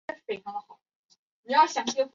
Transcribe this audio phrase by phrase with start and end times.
[0.07, 0.79] 今天活动
[1.45, 2.09] 开始啰！